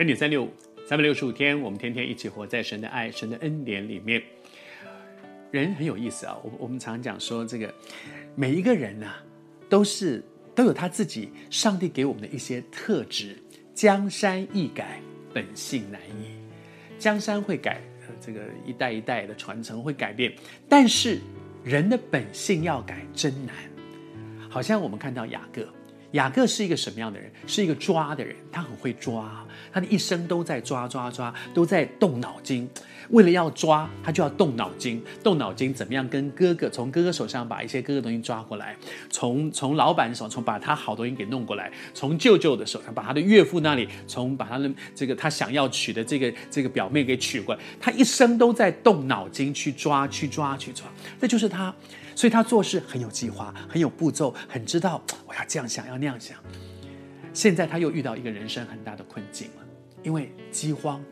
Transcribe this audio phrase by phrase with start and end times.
[0.00, 0.48] 恩典三六五，
[0.86, 4.22] 三百六十五天，我们天天一起活在神的爱、神的恩典里面。
[5.50, 7.70] 人很有意思啊，我我们常讲说，这个
[8.34, 9.16] 每一个人呐、
[9.68, 10.24] 都是
[10.54, 13.36] 都有他自己上帝给我们的一些特质。
[13.74, 15.02] 江山易改，
[15.34, 16.30] 本性难移。
[16.98, 17.78] 江山会改，
[18.22, 20.32] 这个一代一代的传承会改变，
[20.66, 21.20] 但是
[21.62, 23.54] 人的本性要改真难。
[24.48, 25.68] 好像我们看到雅各。
[26.12, 27.30] 雅各是一个什么样的人？
[27.46, 32.68] 是一个抓的人，他很会抓，他的一生都在抓抓抓，都在动脑筋。
[33.10, 38.76] 为了要抓，他就要动脑筋，动脑筋怎么样跟哥哥从哥哥手上把一些哥哥东西抓过来，
[39.08, 47.60] 从从老板手从把他好东西给弄过来，从舅舅的手上把他的岳父那里从把他的这个他想要娶的这个这个表妹给娶过来。
[47.80, 50.86] 他一生都在动脑筋去抓去抓去抓，
[51.20, 51.74] 这就是他。
[52.20, 56.36] 所以他做事很有计划，很有步骤，很知道我要这样想，要那样想。
[57.32, 59.64] 现在他又遇到一个人生很大的困境了，
[60.02, 61.02] 因为饥荒，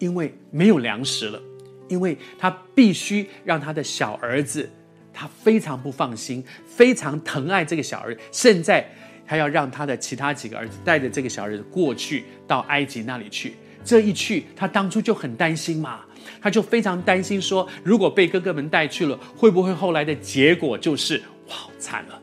[0.00, 1.40] 因为没有粮食了，
[1.86, 4.68] 因为他必须让他的小儿子，
[5.12, 8.84] 他非常不放心，非常疼爱这个小儿子，现在
[9.24, 13.54] 他要让他的其他几个儿子带着这个小儿子过去到埃及那里去。
[13.84, 16.00] 这一去，他当初就很担心嘛。
[16.40, 22.20] 他就非常担心说，如果被哥哥们带去了，会不会后来的结果就是哇，惨了，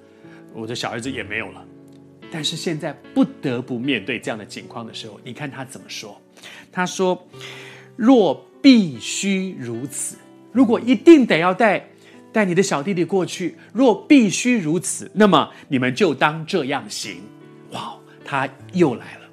[0.53, 1.64] 我的小儿子也没有了。
[2.31, 6.19] 但是现在不得不面对这样的情况的时候，你看他怎么说？
[6.72, 7.27] 他说
[7.95, 10.17] ：“若必须如此，
[10.52, 11.89] 如果一定得要带
[12.31, 17.21] 带你的小弟弟过去，若必须如此，那么你们就当这样行。”
[17.71, 19.27] 哇，他又来了，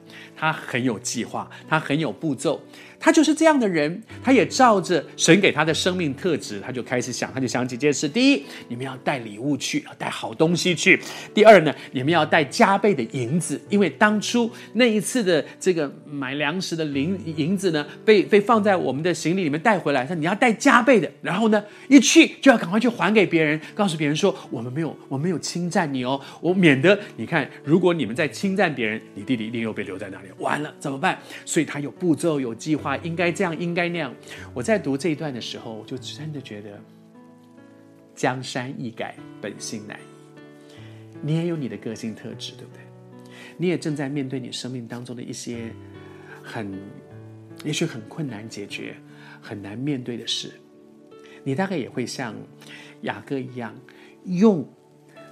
[0.44, 2.60] 他很有计划，他很有步骤。
[3.04, 10.98] 他就是这样的人，他也照着神给他的生命特质，他就开始想，他就想几件事：第一，你们要带礼物去，要带好东西去；
[11.34, 31.18] 第二呢，你们要带加倍的银子，因为当初那一次的这个买粮食的银银子呢，被被放在我们的行李里面带回来，说你要带加倍的，然后呢，一去就要赶快去还给别人，告诉别人说我们没有，我没有侵占你哦，我免得你看，如果你们在侵占别人，你弟弟一定又被留在那里，完了怎么办？
[31.44, 32.93] 所以他有步骤，有计划。
[32.98, 34.14] 应该这样，应该那样。
[34.52, 36.80] 我在读这一段的时候，我就真的觉得，
[38.14, 40.02] 江山易改，本性难移。
[41.22, 42.80] 你也有你的个性特质，对不对？
[43.56, 45.72] 你也正在面对你生命当中的一些
[46.42, 46.72] 很，
[47.64, 48.94] 也许很困难解决、
[49.40, 50.52] 很难面对的事。
[51.42, 52.34] 你大概也会像
[53.02, 53.74] 雅各一样，
[54.24, 54.66] 用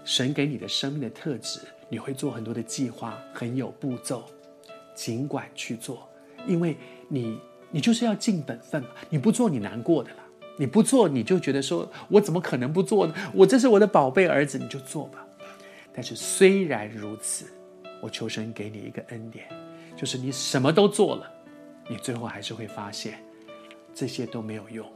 [0.04, 4.24] 神给你的生命的特质，你会做很多的计划，很有步骤，
[4.94, 6.08] 尽管去做，
[6.46, 6.76] 因为
[7.08, 7.38] 你。
[7.72, 10.18] 你就是要尽本分嘛，你不做你难过的啦，
[10.56, 13.14] 你不做你就觉得说，我怎么可能不做呢？
[13.34, 15.26] 我这是我的宝贝儿子，你就做吧。
[15.94, 17.46] 但是虽然如此，
[18.00, 19.46] 我求神给你一个恩典，
[19.96, 21.30] 就是你什么都做了，
[21.88, 23.18] 你最后还是会发现
[23.94, 24.86] 这些都没有用，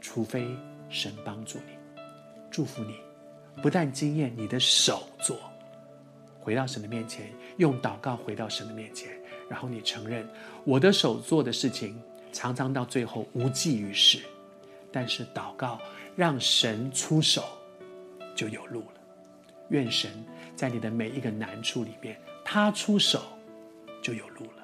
[0.00, 0.46] 除非
[0.88, 2.00] 神帮助你，
[2.50, 2.94] 祝福你，
[3.60, 5.36] 不但经验你的手做，
[6.40, 9.10] 回到神的面前，用祷告回到神的面前。
[9.48, 10.28] 然后你承认，
[10.64, 12.00] 我的手做的事情
[12.32, 14.20] 常常到最后无济于事，
[14.90, 15.78] 但是祷告
[16.16, 17.44] 让神出手，
[18.34, 19.00] 就有路了。
[19.68, 20.10] 愿神
[20.54, 23.22] 在你的每一个难处里面，他出手
[24.02, 24.63] 就有路了。